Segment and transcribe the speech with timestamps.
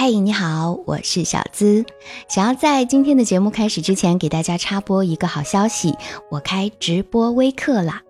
[0.00, 1.84] 嗨，你好，我是小资。
[2.28, 5.92] 想要在今天的节目开始之前，给大家插播一个好消息，
[6.30, 8.00] 我开直播微课啦！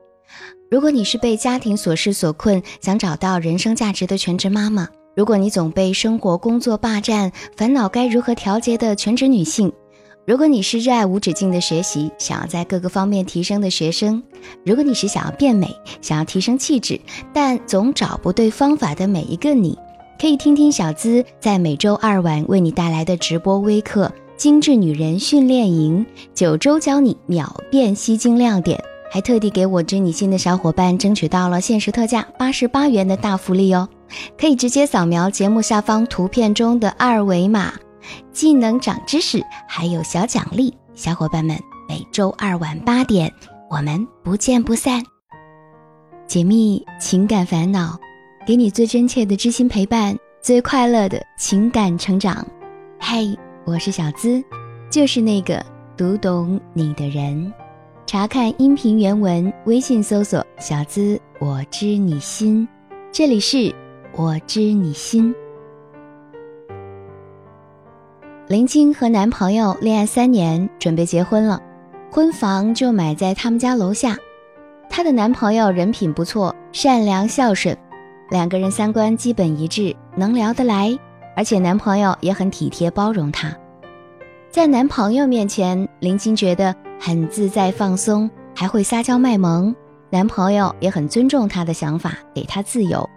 [0.70, 4.84] 如果你是被家庭琐事所困，想找到人生价值的全职妈妈；
[5.16, 9.70] 如果你总被生活工作霸占，烦恼该如何调节的全职女性；
[10.26, 14.22] 如果你是热爱无止境的学习，想要在各个方面提升的学生；
[14.62, 17.00] 如果你是想要变美，想要提升气质，
[17.32, 19.78] 但总找不对方法的每一个你。
[20.20, 33.88] 可以听听小资在每周二晚为你带来的直播微课《精致女人训练营》，九周教你秒变吸睛亮点，还特地给我知你心的小伙伴争取到了限时特价八十八元的大福利哦！
[34.36, 37.72] 可以直接扫描节目下方图片中的二维码，
[38.32, 40.74] 既能长知识，还有小奖励。
[40.96, 41.56] 小伙伴们，
[41.88, 43.32] 每周二晚八点，
[43.70, 45.00] 我们不见不散。
[46.26, 47.96] 解密情感烦恼。
[48.48, 52.48] 给你最真切的知心陪伴，最快乐的情感成长。
[52.98, 54.42] 嘿，我是小资，
[54.88, 55.62] 就是那个
[55.98, 57.52] 读懂你的人。
[58.06, 62.66] 查看音频原文，微信搜索“小资我知你心”，
[63.12, 63.70] 这里是
[64.16, 65.34] 我知你心。
[68.46, 71.60] 林青和男朋友恋爱三年，准备结婚了，
[72.10, 74.16] 婚房就买在他们家楼下。
[74.88, 77.76] 她的男朋友人品不错，善良孝顺。
[78.30, 80.96] 两个人三观基本一致，能聊得来，
[81.34, 83.54] 而且男朋友也很体贴包容她。
[84.50, 89.74] 在男朋友面前，林青觉得很自在放松，还会撒娇卖萌。
[90.10, 93.08] 男朋友也很尊重她的想法，给她自由。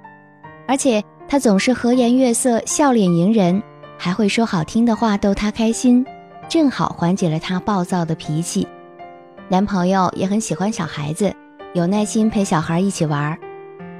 [0.67, 3.61] 而且他总是和颜悦色，笑脸迎人，
[3.97, 6.05] 还会说好听的话逗她开心，
[6.47, 8.67] 正好缓解了她暴躁的脾气。
[9.49, 11.33] 男朋友也很喜欢小孩子，
[11.73, 13.37] 有耐心陪小孩一起玩。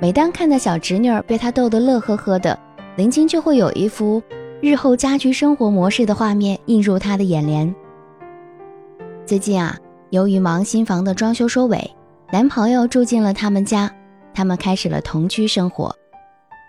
[0.01, 2.57] 每当看到小侄女儿被他逗得乐呵呵的，
[2.95, 4.19] 林青就会有一幅
[4.59, 7.75] 日后家居生活模式的画面映入他的眼帘。
[9.27, 9.77] 最近啊，
[10.09, 11.87] 由于忙新房的装修收尾，
[12.31, 13.91] 男朋友住进了他们家，
[14.33, 15.95] 他们开始了同居生活。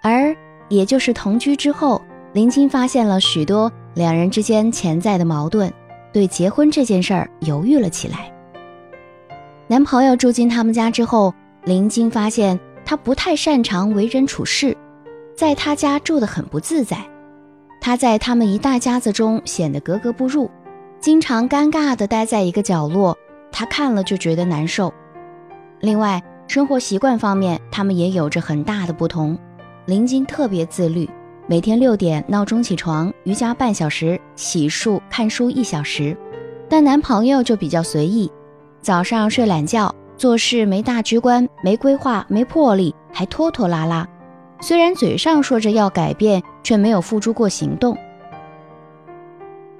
[0.02, 0.36] 而
[0.68, 2.02] 也就是同居之后，
[2.34, 5.72] 林青发现了许多两人之间潜在的矛盾，
[6.12, 8.30] 对结婚这件事儿犹豫了起来。
[9.68, 11.32] 男朋友住进他们家之后，
[11.64, 12.60] 林青发现。
[12.84, 14.76] 他不太擅长为人处事，
[15.36, 16.98] 在他家住得很不自在。
[17.80, 20.50] 他在他们一大家子中显得格格不入，
[21.00, 23.16] 经常尴尬地待在一个角落，
[23.50, 24.92] 他看了就觉得难受。
[25.80, 29.36] 另外，生活习惯方面，他们也有着很大的不同。
[29.86, 31.10] 林晶特别自律，
[31.48, 36.16] 每天六点闹钟起床，瑜伽半小时，洗漱看书一小时。
[36.68, 38.30] 但男朋友就比较随意，
[38.80, 39.92] 早上睡懒觉。
[40.22, 44.08] 做事没大局观，没规划，没魄力，还拖拖拉拉。
[44.60, 47.98] 虽然嘴上说着要改变，却没有付诸过行动。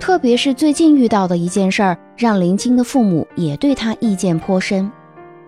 [0.01, 4.91] 特别是最近遇到的一件事儿，让林青的父母也对他意见颇深。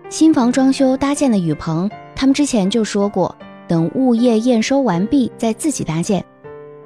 [0.07, 3.35] 新房装修搭建的雨棚，他们之前就说过，
[3.67, 6.23] 等物业验收完毕再自己搭建。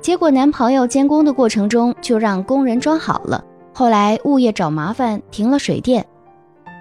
[0.01, 6.03] 结果男朋友监工的过程中就让工人装好了，后来物业找麻烦停了水电。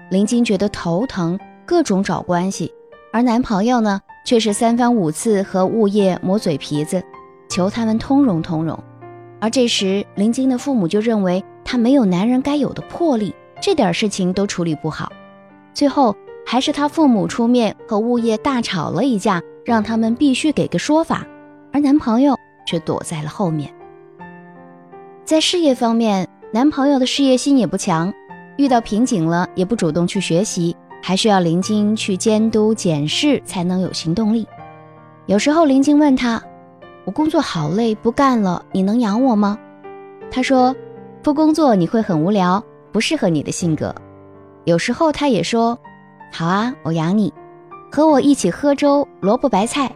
[0.09, 2.73] 林晶觉得头疼，各种找关系，
[3.13, 7.03] 而男朋友呢，却是三番五次和物业磨嘴皮子，
[7.47, 8.77] 求他们通融通融。
[9.39, 15.11] 而这时，林晶的父母就认为他没有男人该有的魄力，这点事情都处理不好。
[15.73, 21.25] 最后，还是他父母出面和物业大吵了一架，让他们必须给个说法，
[21.71, 23.71] 而男朋友却躲在了后面。
[25.23, 28.11] 在事业方面，男朋友的事业心也不强。
[28.59, 34.45] 遇到瓶颈了，也不主动去学习，还需要林晶去监督检视，才能有行动力。
[35.27, 36.43] 有时候林晶问他
[37.05, 39.57] ：“我工作好累，不干了，你能养我吗？”
[40.29, 40.75] 他说
[41.23, 42.61] ：“不工作你会很无聊，
[42.91, 43.95] 不适合你的性格。”
[44.65, 45.79] 有时候他也说
[46.29, 47.33] ：“好啊，我养你，
[47.89, 49.89] 和我一起喝粥，萝卜白菜。”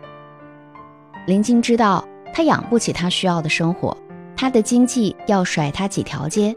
[1.27, 2.01] 林晶知道
[2.33, 3.97] 他养不起他需要的生活，
[4.37, 6.55] 他的经济要甩他几条街，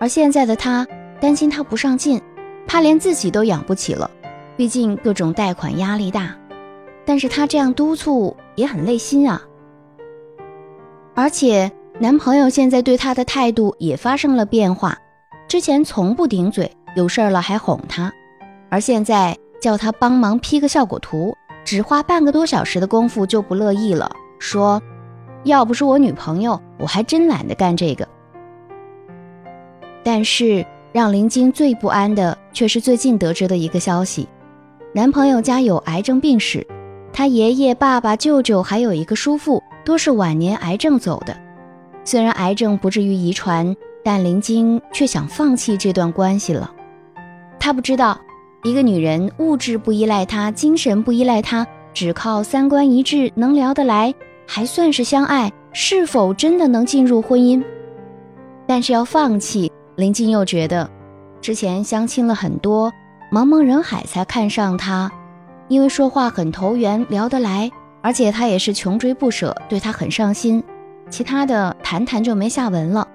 [0.00, 0.84] 而现在的他。
[1.20, 2.20] 担心他不上进，
[2.66, 4.08] 怕连自己都养不起了，
[4.56, 6.34] 毕竟各种贷款压力大。
[7.04, 9.42] 但是他这样督促也很累心啊。
[11.14, 14.96] 而且男朋友现在对她的态度也发生了变化，
[15.48, 18.12] 之前从不顶嘴，有事儿了还哄她，
[18.70, 24.80] 而现在叫她帮忙 P 个效果图，只花半个多小时的功夫就不乐意了，说
[25.42, 28.06] 要不是我女朋友，我还真懒得干这个。
[30.04, 30.64] 但是。
[30.98, 34.26] 让林晶最不安的，却是最近得知的一个消息：
[34.92, 36.66] 男朋友家有癌症病史，
[37.12, 41.38] 他爷爷、爸爸、舅舅还有一个叔父，都是晚年癌症走的。
[42.02, 46.68] 虽然癌症不至于遗传，但林晶却想放弃这段关系了。
[47.60, 48.18] 她不知道，
[48.64, 51.64] 一个女人物质不依赖她，精神不依赖她，
[51.94, 54.12] 只靠三观一致，能聊得来，
[54.48, 57.62] 还算是相爱，是否真的能进入婚姻？
[58.66, 60.88] 但是要放弃，林静又觉得，
[61.40, 62.92] 之前相亲了很多，
[63.32, 65.10] 茫茫人海才看上他，
[65.66, 67.68] 因为说话很投缘，聊得来，
[68.00, 70.62] 而且他也是穷追不舍，对他很上心。
[71.10, 73.08] 其他的谈谈就没下文了，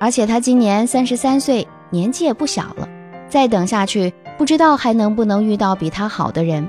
[0.00, 2.88] 而且他今年三十三岁，年纪也不小了，
[3.28, 6.68] 再等下去不知道还能不能遇到比他好的人。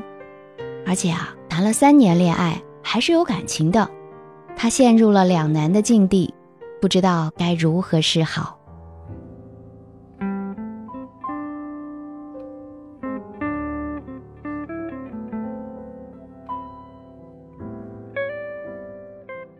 [0.85, 3.89] 而且啊，谈了三年恋爱还是有感情的，
[4.55, 6.31] 他陷入了两难的境地，
[6.79, 8.58] 不知道该如何是好。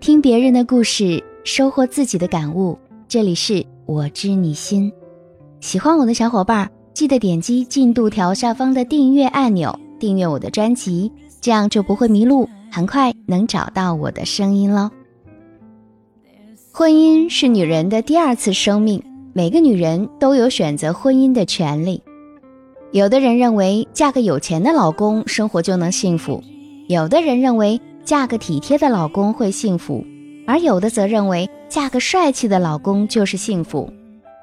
[0.10, 2.76] 听别人的故事，收获自己的感悟。
[3.08, 4.92] 这里是我知你心。
[5.60, 14.90] 喜欢我的小伙伴，记得点击进度条下方的订阅按钮，订阅我的专辑，这样就不会迷路，很快能找到我的声音喽。
[16.72, 19.04] 婚姻是女人的第二次生命，
[19.34, 22.02] 每个女人都有选择婚姻的权利。
[22.94, 26.42] 有的人认为嫁个有钱的老公，生活就能幸福；
[26.88, 27.80] 有的人认为。
[28.10, 30.04] 嫁个体贴的老公会幸福，
[30.48, 33.94] 而有的则认为嫁个帅气的老公就是幸福。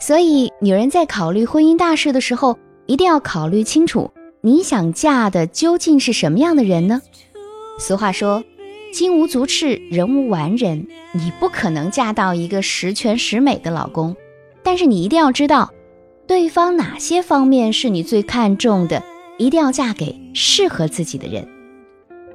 [0.01, 7.03] 所以，女人在考虑婚姻大事的时候，一定要考虑清楚，你想嫁的究竟是什么样的人呢？
[7.81, 8.45] 俗话说，
[8.93, 10.87] 金无足赤，人无完人。
[11.11, 14.15] 你不可能嫁到一个十全十美的老公，
[14.63, 15.73] 但是你一定要知道，
[16.29, 19.03] 对方哪些方面是你最看重的，
[19.39, 21.49] 一定要嫁给适合自己的人。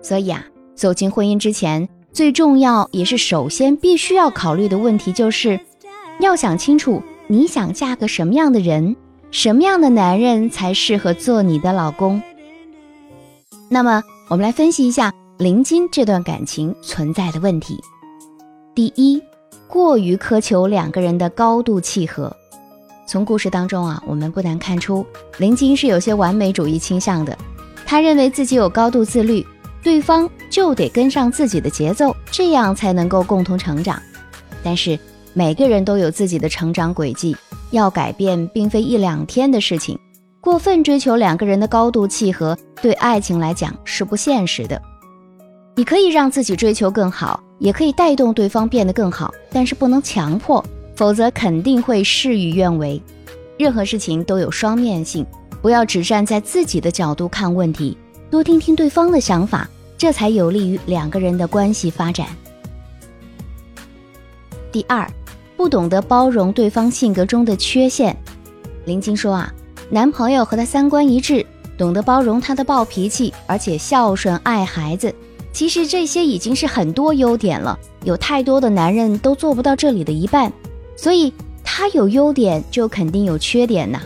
[0.01, 0.45] 所以啊。
[0.81, 5.60] 走进婚姻之前，最重要也是首先必须要考虑的问题，就是
[6.19, 8.95] 要想清楚你想嫁个什么样的人，
[9.30, 12.19] 什么样的男人才适合做你的老公。
[13.69, 17.80] 那么，我们来分析一下林金这段感情存在的问题。
[18.74, 19.22] 第一，
[19.68, 22.36] 过于苛求两个人的高度契合。
[23.06, 25.06] 从故事当中啊，我们不难看出，
[25.38, 27.38] 林金是有些完美主义倾向的，
[27.86, 29.45] 他认为自己有高度自律。
[29.83, 34.01] 对方就得跟上自己的节奏，这样才能够共同成长。
[34.63, 34.98] 但是
[35.33, 37.36] 每个人都有自己的成长轨迹，
[37.72, 39.98] 要改变并非一两天的事情。
[40.39, 44.81] 过分追求两个人的高度契合，对爱情来讲是不现实的。
[45.75, 50.63] 你可以让自己追求更好，也可以带动对方变得更好，但是不能强迫，
[50.95, 53.01] 否则肯定会事与愿违。
[53.57, 55.25] 任何事情都有双面性，
[55.62, 57.95] 不要只站在自己的角度看问题。
[58.31, 62.25] 多听听对方的想法，这才有利于两个人的关系发展。
[64.72, 65.06] 第二，
[65.57, 68.16] 不懂得包容对方性格中的缺陷。
[68.86, 69.54] 林晶说啊，
[69.89, 71.45] 男朋友和她三观一致，
[71.78, 75.13] 懂得包容她的暴脾气，而且孝顺爱孩子。
[75.51, 80.50] 其实这些已经是很多优点了，有太多的男人都做不到这里的一半。
[80.95, 81.33] 所以
[81.66, 84.00] 他有优点，就肯定有缺点呐。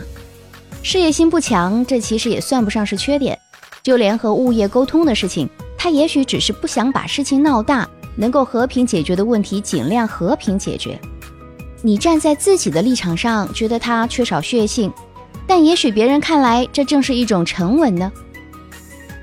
[0.82, 3.38] 事业心不强，这其实也算不上是缺点。
[3.86, 5.48] 就连和物业沟通的事情，
[5.78, 11.00] 他也许只是不想把事情闹大，能够和平解决的问题尽量和平解决。
[11.82, 14.92] 你站在自己的立场上，觉得他缺少血性，
[15.46, 18.10] 但也许别人看来这正是一种沉稳呢。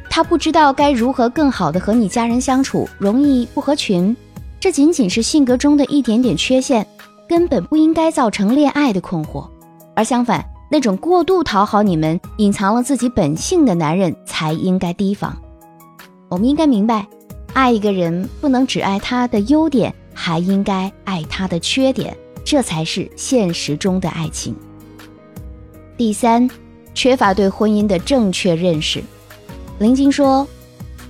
[0.09, 4.15] 他不知道该如何更好的和你家人相处，容易不合群，
[4.61, 6.87] 这仅仅是性格中的一点点缺陷，
[7.27, 9.45] 根本不应该造成恋爱的困惑，
[9.93, 10.52] 而相反。
[10.73, 15.37] 那种过度讨好你们、隐藏了自己本性的男人才应该提防。
[16.29, 17.05] 我们应该明白，
[17.53, 24.55] 爱一个人不能只爱他的优点，还应该爱他的缺点，这才是现实中的爱情。
[25.95, 26.49] 第三，
[26.95, 29.03] 缺乏对婚姻的正确认识。
[29.77, 30.47] 林晶说，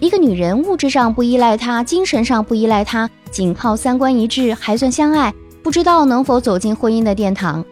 [0.02, 7.64] 一个女人物质上不依赖他，精神上不依赖他，仅靠三观一致还算相爱，不知道能否走进婚姻的殿堂。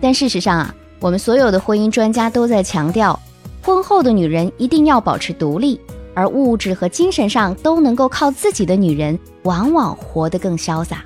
[0.00, 0.74] 但事实上啊。
[1.00, 3.18] 我们所有的婚姻专家都在强调，
[3.62, 5.80] 婚后的女人一定要保持独立，
[6.12, 11.04] 而物质和精神上都能够靠自己的女人，往往活得更潇洒。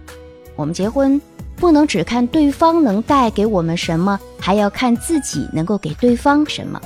[0.56, 1.20] 我们结婚
[1.56, 6.80] 不能只看对方能带给我们什么，还要看自己能够给对方什么。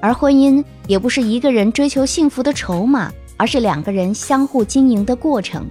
[0.00, 5.66] 而婚姻也不是一个人追求幸福的筹码，而是两个人相互经营的过程。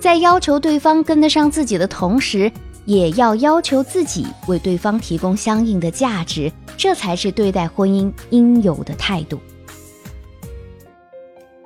[0.00, 2.50] 在要求对方跟得上自己的同时，
[2.84, 9.38] 也要要求自己为对方提供相应的价值，这才是对待婚姻应有的态度。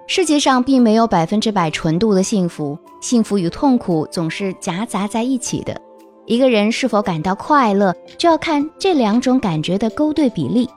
[0.06, 5.78] 世界上并没有百分之百纯度的幸福，幸福与痛苦总是夹杂在一起的。
[6.26, 10.68] 一个人是否感到快乐，就要看这两种感觉的勾兑比例。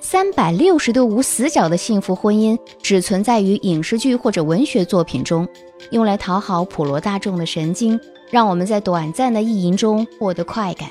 [0.00, 5.46] 三百六十度无死角的幸福婚姻，只存在于影视剧或者文学作品中，
[5.90, 10.88] 用来讨好普罗大众的神经，让我们在短暂的意淫中获得快感。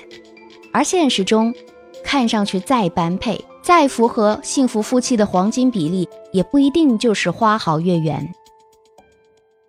[0.72, 1.54] 而现实中，
[2.04, 8.34] 看上去再般配、再符合幸福夫妻的黄金比例，也不一定就是花好月圆。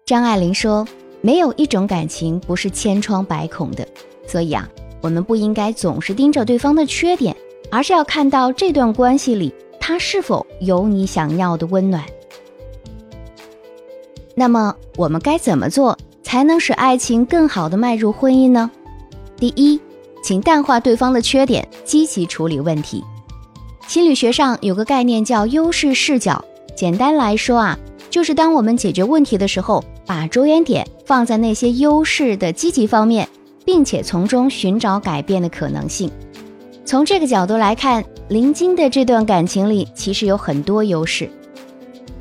[0.05, 0.87] 张爱玲说。
[1.23, 3.87] 没有一种感情不是千疮百孔的，
[4.27, 4.67] 所以啊，
[5.03, 7.37] 我们不应该总是盯着对方的缺点，
[7.71, 12.03] 而是要看到这段关系里他是否有你想要的温暖。
[14.35, 15.95] 那么，我们该怎么做
[16.31, 18.71] 才能使爱情更好的迈入婚姻呢？
[19.37, 19.81] 第一，
[20.23, 23.03] 请淡化对方的缺点，积极处理问题。
[23.89, 26.45] 心理学上有个概念叫优势视角，
[26.77, 27.77] 简单来说啊，
[28.11, 29.85] 就是当我们解决问题的时候。
[30.07, 33.29] 把着眼点放在那些优势的积极方面，
[33.65, 36.11] 并且从中寻找改变的可能性。
[36.85, 41.29] 从这个角度来看，林晶的这段感情里其实有很多优势，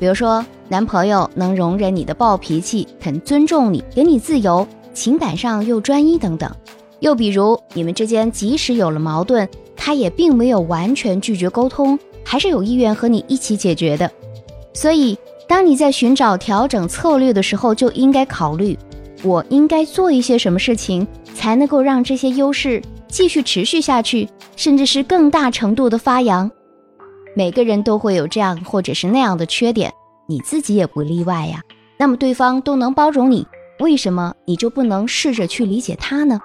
[0.00, 6.50] 比如说男朋友能容忍你的暴脾气，肯尊重你，给你自由，情感上又专一等等。
[6.98, 14.10] 又比如你们之间即使有了矛盾，他也并没有完全拒绝沟通，还是有意愿和你一起解决的。
[14.74, 15.16] 所以。
[15.48, 18.78] 当你在寻找调整策略的时候，就应该考虑，
[19.24, 21.04] 我应该做一些什么事情，
[21.34, 26.48] 才能够让这些优势继续持续下去，甚至是更大程度的发扬。
[27.34, 29.92] 每个人都会有这样或者是那样的缺点，
[30.26, 31.62] 你自己也不例外呀。
[31.96, 33.46] 那么对方都能包容你，
[33.78, 36.40] 为什么你就不能试着去理解他呢？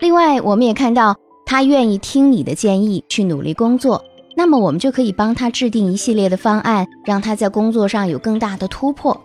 [0.00, 4.04] 另外，我们也看到他愿意听你的建议，去努力工作。
[4.36, 9.18] 那么我们就可以帮他制定一系列的方案，让他在工作上有更大的突破。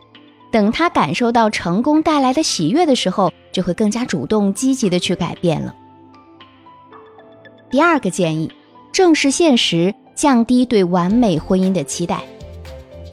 [0.51, 5.75] 等他感受到成功带来的喜悦的时候，就会更加主动积极的去改变了。
[7.69, 8.51] 第二个建议，
[8.91, 12.21] 正视现实，降低对完美婚姻的期待。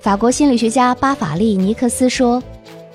[0.00, 2.42] 法国心理学家巴法利尼克斯说：“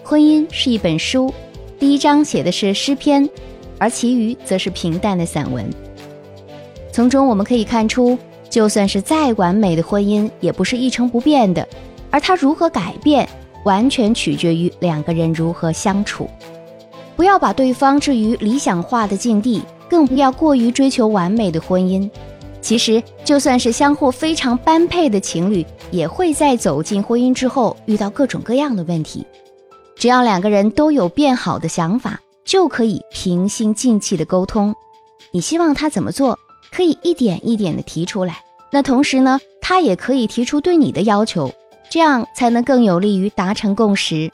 [0.03, 1.33] 婚姻是一本书，
[1.79, 3.29] 第一章写的是诗篇，
[3.77, 5.69] 而其余则是平淡的散文。
[6.91, 8.17] 从中我们可以看出。”
[8.51, 11.65] 就算是再完美的婚姻，也不是一成不变的，
[12.09, 13.25] 而它如何改变，
[13.63, 16.29] 完全取决于两个人如何相处。
[17.15, 22.09] 不要把对方置于理想化的境地，更不要过于追求完美的婚姻。
[22.61, 29.25] 其实，就算是相互非常般配的情侣，也会在走进婚姻之后遇到各种各样的问题。
[29.95, 34.73] 只要两个人都有变好的想法，就可以平心静气的沟通。
[35.31, 36.37] 你希望他怎么做？
[36.71, 38.37] 可以一点一点的提出来，
[38.71, 41.51] 那同时呢，他也可以提出对你的要求，
[41.89, 44.31] 这样才能更有利于达成共识。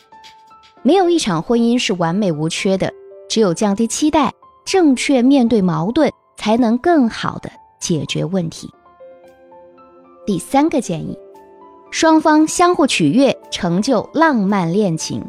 [0.83, 2.91] 没有一场婚姻是完美无缺的，
[3.27, 4.31] 只有降低期待，
[4.65, 8.69] 正确面对矛盾，才能更好的解决问题。
[10.25, 11.17] 第三个建议，
[11.91, 15.23] 双方相互取悦，成就浪漫恋情。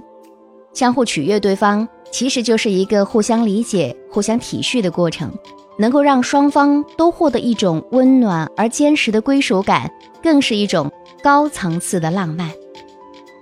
[0.73, 5.33] 相互取悦对方，其实就是一个互相理解、互相体恤的过程。
[5.81, 9.89] 能够让双方都获得一种温暖而坚实的归属感，
[10.21, 10.91] 更是一种
[11.23, 12.51] 高层次的浪漫。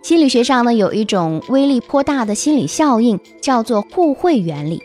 [0.02, 4.82] 心理学上呢，有一种威力颇大的心理效应，叫做互惠原理。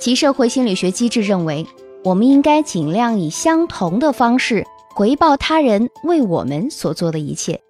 [0.00, 1.64] 其社会心理学机制认为，
[2.04, 7.60] 我们应该尽量以相同的方式回报他人为我们所做的一切。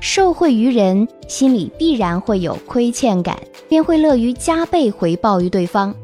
[0.00, 3.38] 受惠于人，心里必然会有亏欠感，
[3.68, 5.94] 便会乐于加倍回报于对方。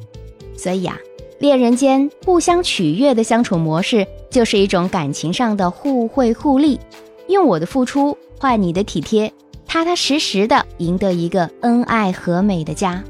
[0.56, 0.98] 所以啊。
[1.38, 6.78] 恋人间互相取悦的相处模式，就是一种感情上的互惠互利，
[7.26, 9.32] 用我的付出换你的体贴，
[9.66, 13.02] 踏踏实实的赢得一个恩爱和美的家。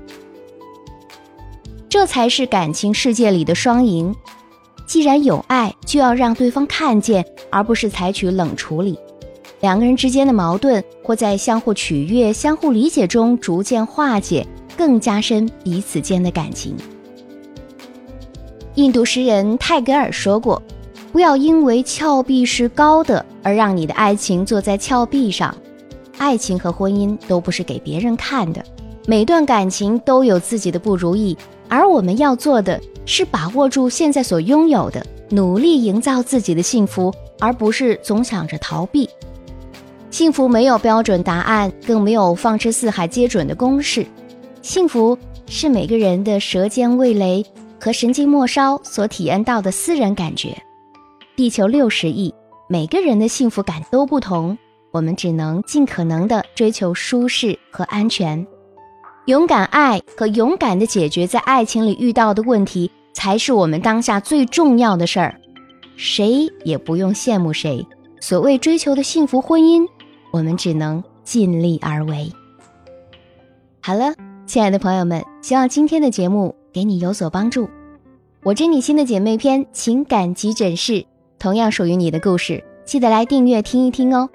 [1.90, 4.16] 这才是感情世界里的双赢。
[4.92, 8.98] 既然有爱，就要让对方看见，而不是采取冷处理。
[9.60, 14.46] 两个人之间的矛盾，或在相互取悦、相互理解中逐渐化解，
[14.76, 16.76] 更加深彼此间的感情。
[18.74, 20.62] 印度诗人泰戈尔说过
[21.10, 25.56] ：“不要因为峭壁是高的而让你的爱情坐在峭壁上。
[26.18, 28.62] 爱情和婚姻都不是给别人看的，
[29.06, 31.34] 每段感情都有自己的不如意，
[31.72, 37.10] 而我们要做的是把握住现在所拥有的，努力营造自己的幸福，
[37.40, 39.08] 而不是总想着逃避。
[40.10, 44.06] 幸福没有标准答案，更没有放之四海皆准的公式。
[44.60, 47.42] 幸福是每个人的舌尖味蕾。”
[47.80, 50.56] 和神经末梢所体验到的私人感觉，
[51.34, 52.32] 地球六十亿，
[52.68, 54.56] 每个人的幸福感都不同，
[54.92, 58.46] 我们只能尽可能的追求舒适和安全。
[59.26, 65.32] 勇敢爱和勇敢的解决在爱情里遇到的问题，才是我们当下最重要的事儿。
[65.96, 67.86] 谁也不用羡慕谁。
[68.20, 69.86] 所谓追求的幸福婚姻，
[70.32, 72.32] 我们只能尽力而为。
[73.80, 74.12] 好了，
[74.44, 77.70] 亲爱的朋友们，希望今天的节目给你有所帮助。
[78.42, 81.04] 我知你心的姐妹篇情感急诊室，
[81.38, 84.28] 同样属于你的故事，记得来订阅听一听哦。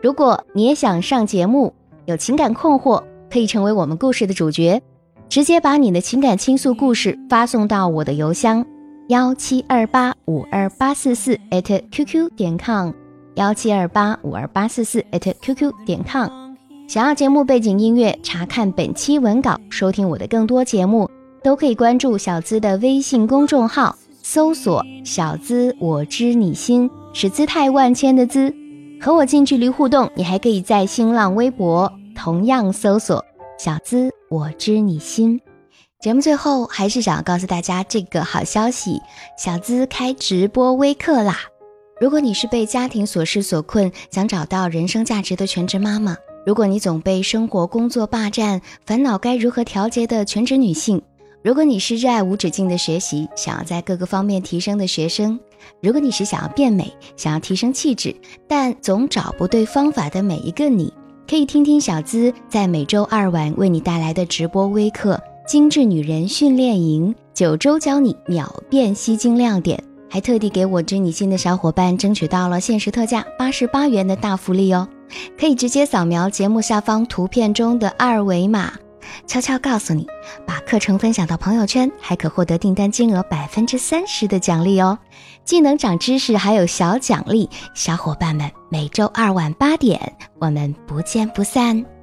[0.00, 1.74] 如果你也想上节目，
[2.06, 3.02] 有情感困惑。
[3.30, 4.82] 可以成为我们故事的主角，
[5.28, 8.66] 直接把你的情感倾诉故事发送到我的邮箱
[9.08, 12.90] 幺七二八五二八四四 @QQ 点 com，
[13.36, 16.28] 幺七二八五二八四四 @QQ 点 com。
[16.88, 21.08] 想要节目背景音乐，查看本期文稿，收听我的更多节目，
[21.42, 28.52] 都可以关注小资的微信公众号，搜索“小资我知你心”，是姿态万千的资，
[29.00, 30.10] 和我近距离互动。
[30.16, 31.92] 你还可以在新浪微博。
[32.22, 33.24] 同样搜索
[33.58, 35.40] “小资我知你心”。
[36.02, 39.00] 节目最后还是想要告诉大家这个好消息：
[39.38, 41.38] 小资开直播微课啦！
[41.98, 51.00] 如果你是被家庭琐事所困，想找到人生价值的全职妈妈；如果你总被生活工作霸占，烦恼该如何调节的全职女性；
[51.42, 55.38] 如果你是热爱无止境的学习，想要在各个方面提升的学生；
[55.80, 58.14] 如果你是想要变美、想要提升气质，
[58.46, 60.92] 但总找不对方法的每一个你。
[61.30, 65.14] 可以听听小资在每周二晚为你带来的直播微课
[65.48, 74.88] 《精致女人训练营》，九周教你秒变吸睛亮点，还特地给我追你心的小伙伴争取到了限时特价八十八元的大福利哦！
[75.38, 78.72] 可以直接扫描节目下方图片中的二维码。
[79.26, 80.06] 悄悄告诉你，
[80.46, 84.98] 把课程分享到朋友圈，还可获得订单金额百分之三十的奖励哦！
[85.44, 87.48] 既能长知识，还有小奖励。
[87.74, 90.00] 小伙伴们，每周二晚八点，
[90.38, 91.99] 我们不见不散。